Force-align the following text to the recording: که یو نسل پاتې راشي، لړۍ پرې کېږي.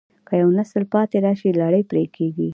که 0.27 0.33
یو 0.41 0.49
نسل 0.57 0.83
پاتې 0.93 1.17
راشي، 1.25 1.51
لړۍ 1.61 1.83
پرې 1.89 2.03
کېږي. 2.15 2.49